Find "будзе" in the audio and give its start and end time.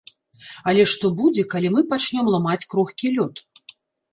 1.19-1.45